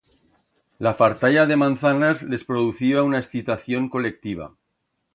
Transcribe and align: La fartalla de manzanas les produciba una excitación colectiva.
La 0.87 0.93
fartalla 1.01 1.43
de 1.51 1.59
manzanas 1.65 2.23
les 2.33 2.47
produciba 2.51 3.07
una 3.13 3.23
excitación 3.23 3.87
colectiva. 3.99 4.53